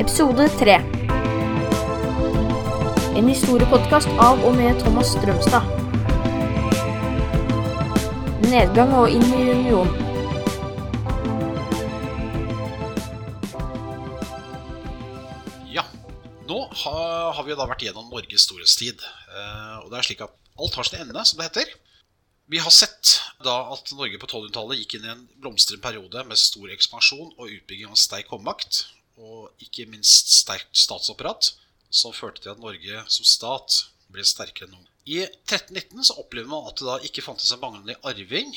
[0.00, 0.74] Episode 3.
[3.20, 5.66] En historiepodkast av og med Thomas Strømstad.
[8.46, 9.90] Nedgang og inn i union.
[15.68, 15.84] Ja,
[16.48, 19.04] nå har, vi da vært gjennom Norges storhetstid.
[19.04, 21.74] Eh, og det er slik at alt har sin ende, som det heter.
[22.48, 26.40] Vi har sett da at Norge på 1200-tallet gikk inn i en blomstrende periode med
[26.40, 28.86] stor ekspansjon og utbygging av sterk håndmakt,
[29.20, 31.52] og ikke minst sterkt statsapparat,
[31.90, 34.88] som førte til at Norge som stat ble sterkere enn noen.
[35.10, 38.52] I 1319 så opplevde man at det da ikke fantes en manglende arving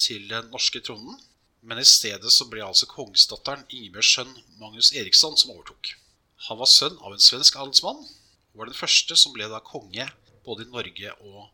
[0.00, 1.18] til den norske tronen,
[1.60, 5.92] men i stedet så ble altså kongsdatteren Ingebjørgs sønn Magnus Eriksson som overtok.
[6.48, 10.06] Han var sønn av en svensk adelsmann og var den første som ble da konge
[10.46, 11.50] både i Norge og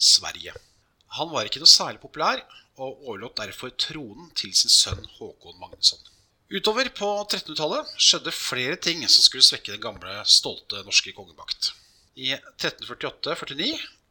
[0.00, 0.54] Sverige.
[1.18, 2.40] Han var ikke noe særlig populær,
[2.80, 6.00] og overlot derfor tronen til sin sønn Håkon Magnusson.
[6.50, 11.68] Utover på 1300-tallet skjedde flere ting som skulle svekke den gamle, stolte norske kongemakt.
[12.18, 13.68] I 1348-49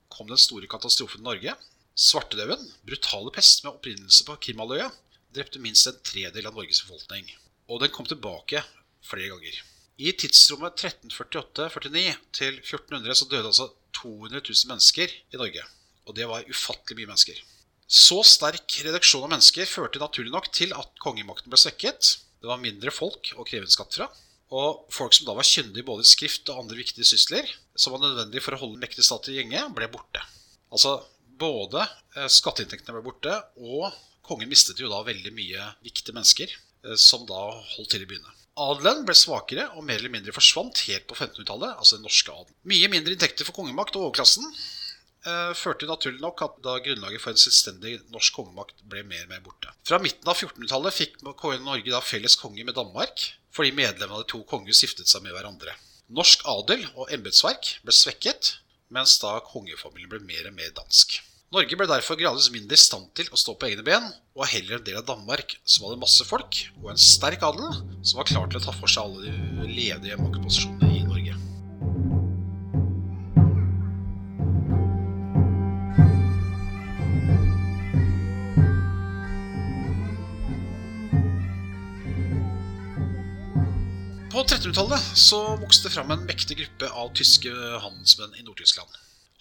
[0.07, 1.55] kom den store katastrofen i Norge.
[1.99, 4.87] Svartedauden, brutale pest med opprinnelse på Krimhalvøya,
[5.35, 7.27] drepte minst en tredel av Norges befolkning.
[7.67, 8.63] Og den kom tilbake
[9.03, 9.59] flere ganger.
[9.99, 12.05] I tidsrommet 1348-49
[12.39, 13.67] til 1400 så døde altså
[13.99, 15.67] 200 000 mennesker i Norge.
[16.07, 17.43] Og det var ufattelig mye mennesker.
[17.83, 22.15] Så sterk reduksjon av mennesker førte naturlig nok til at kongemakten ble svekket.
[22.39, 24.07] Det var mindre folk å kreve en skatt fra.
[24.55, 28.01] Og folk som da var kyndige både i skrift og andre viktige sysler, som var
[28.01, 30.23] nødvendig for å holde den mektige stat i gjenge, ble borte.
[30.73, 30.95] Altså
[31.39, 31.83] både
[32.17, 33.91] eh, skatteinntektene ble borte, og
[34.25, 36.55] kongen mistet jo da veldig mye viktige mennesker,
[36.87, 37.43] eh, som da
[37.75, 38.33] holdt til i byene.
[38.59, 42.57] Adelen ble svakere og mer eller mindre forsvant helt på 1500-tallet, altså den norske adelen.
[42.67, 44.49] Mye mindre inntekter for kongemakt og overklassen
[45.59, 49.43] førte naturlig nok at da grunnlaget for en selvstendig norsk kongemakt ble mer og mer
[49.43, 49.73] borte.
[49.87, 54.31] Fra midten av 1400-tallet fikk Norge da felles konge med Danmark, fordi medlemmene av de
[54.31, 55.75] to konger giftet seg med hverandre.
[56.09, 58.55] Norsk adel og embetsverk ble svekket,
[58.89, 61.19] mens da kongefamilien ble mer og mer dansk.
[61.53, 64.51] Norge ble derfor gradvis mindre i stand til å stå på egne ben, og var
[64.53, 68.29] heller en del av Danmark, som hadde masse folk og en sterk adel, som var
[68.29, 70.88] klar til å ta for seg alle de ledige maktposisjonene
[84.29, 87.49] På 1300-tallet så vokste det fram en mektig gruppe av tyske
[87.81, 88.91] handelsmenn i Nord-Tyskland.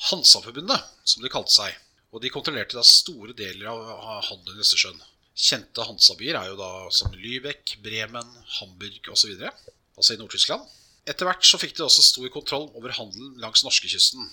[0.08, 1.74] Hansaforbundet, som de kalte seg.
[2.08, 5.02] Og de kontrollerte da store deler av handelen i Østersjøen.
[5.36, 9.36] Kjente Hansa-byer er jo da som Lübeck, Bremen, Hamburg osv.
[9.44, 10.64] Altså i Nord-Tyskland.
[11.04, 14.24] Etter hvert så fikk de også stor kontroll over handelen langs norskekysten.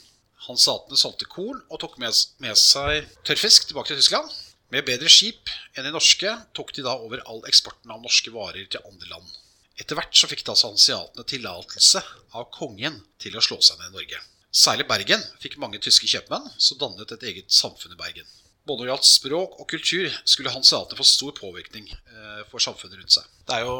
[0.47, 4.31] Hansatene solgte korn og tok med, med seg tørrfisk tilbake til Tyskland.
[4.71, 8.71] Med bedre skip enn de norske tok de da over all eksporten av norske varer
[8.71, 9.41] til andre land.
[9.75, 12.01] Etter hvert så fikk da altså tillatelse
[12.37, 14.21] av kongen til å slå seg ned i Norge.
[14.55, 18.27] Særlig Bergen fikk mange tyske kjøpmenn som dannet et eget samfunn i Bergen.
[18.65, 23.01] Både når det gjaldt språk og kultur, skulle hanseatene få stor påvirkning eh, for samfunnet
[23.01, 23.27] rundt seg.
[23.45, 23.75] Det er jo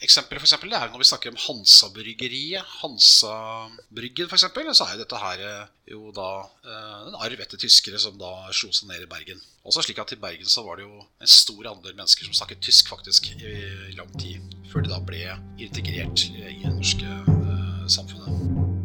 [0.00, 4.46] Eksempler for eksempel, det er når vi snakker om Hansa-bryggeriet, Hansa-bryggen f.eks.,
[4.78, 6.28] så er jo dette her eh, jo da
[6.64, 9.44] eh, en arv etter tyskere som da slo seg ned i Bergen.
[9.68, 12.64] Også slik at i Bergen så var det jo en stor andel mennesker som snakket
[12.64, 14.40] tysk faktisk i lang tid,
[14.72, 15.24] før de da ble
[15.60, 18.79] integrert i det norske eh, samfunnet.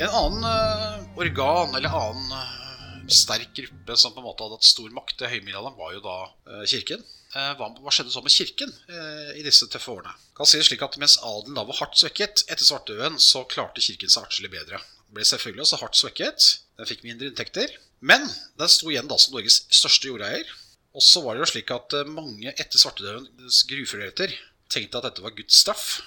[0.00, 4.68] En annen uh, organ eller annen uh, sterk gruppe som på en måte hadde hatt
[4.68, 7.02] stor makt i høymiddelalderen, var jo da uh, kirken.
[7.30, 8.72] Hva, skjedde så med kirken
[9.38, 10.10] i disse tøffe årene?
[10.34, 13.84] Kan si det slik at Mens adelen da var hardt svekket etter svartedauden, så klarte
[13.84, 14.80] kirken seg artig bedre.
[15.14, 16.48] Ble selvfølgelig også hardt svekket.
[16.74, 17.70] Den fikk mindre inntekter.
[18.02, 18.26] Men
[18.58, 20.50] den sto igjen da som Norges største jordeier.
[20.90, 24.34] Og så var det jo slik at mange etter svartedaudens grufullheter
[24.66, 26.00] tenkte at dette var Guds straff.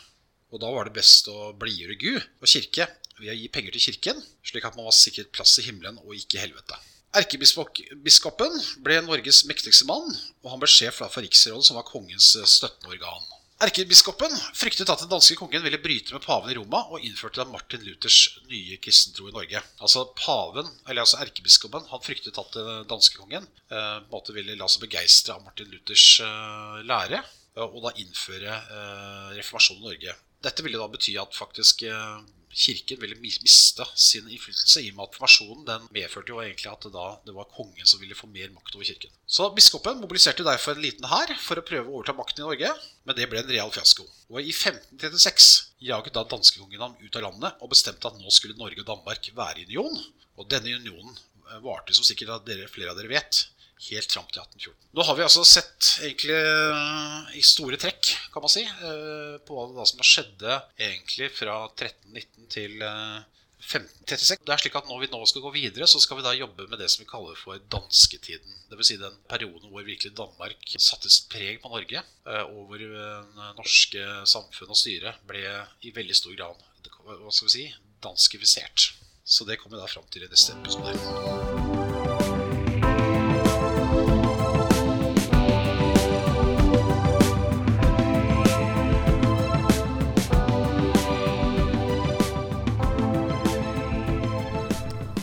[0.54, 2.86] Og da var det best å blidgjøre Gud og kirke
[3.18, 6.14] ved å gi penger til kirken, slik at man var sikret plass i himmelen og
[6.18, 6.78] ikke i helvete.
[7.14, 8.56] Erkebiskopen
[8.86, 10.08] ble Norges mektigste mann,
[10.42, 13.28] og han ble sjef for Riksrådet, som var kongens eh, støttende organ.
[13.64, 17.46] Erkebiskopen fryktet at den danske kongen ville bryte med paven i Roma og innførte da
[17.48, 18.18] Martin Luthers
[18.50, 19.62] nye kristentro i Norge.
[19.78, 24.68] Altså paven, eller altså Erkebiskopen han fryktet at den danske kongen eh, måtte ville la
[24.70, 27.22] seg begeistre av Martin Luthers eh, lære,
[27.62, 32.24] og da innføre eh, reformasjonen i Norge Dette ville da bety at faktisk eh,
[32.54, 36.86] kirken ville miste sin innflytelse, i og med at formasjonen den medførte jo egentlig at
[36.86, 39.14] det da det var kongen som ville få mer makt over kirken.
[39.26, 42.74] Så biskopen mobiliserte derfor en liten hær for å prøve å overta makten i Norge,
[43.04, 44.06] men det ble en real fiasko.
[44.34, 45.52] Og i 1536
[45.90, 49.32] jaget da danskekongen ham ut av landet og bestemte at nå skulle Norge og Danmark
[49.36, 49.98] være i union.
[50.38, 51.18] Og denne unionen
[51.64, 53.44] varte, som sikkert dere, flere av dere vet,
[53.90, 54.78] helt fram til 1814.
[54.96, 59.68] Nå har vi altså sett egentlig eh, i store trekk, kan man si, eh, på
[59.74, 63.22] hva som skjedde egentlig fra 1319 til eh,
[63.64, 64.44] 1536.
[64.44, 66.68] Det er slik at Når vi nå skal gå videre, så skal vi da jobbe
[66.68, 68.58] med det som vi kaller for dansketiden.
[68.72, 68.90] Dvs.
[68.92, 73.56] Si den perioden hvor virkelig Danmark satte sitt preg på Norge, eh, og hvor det
[73.60, 75.44] norske samfunn og styre ble
[75.84, 76.70] i veldig stor grad
[77.04, 77.64] hva skal vi si,
[78.04, 78.94] danskifisert.
[79.26, 80.92] Så det kommer da fram til i neste episode.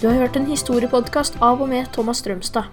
[0.01, 2.73] Du har hørt en historiepodkast av og med Thomas Strømstad.